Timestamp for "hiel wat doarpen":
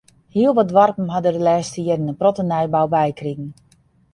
0.35-1.11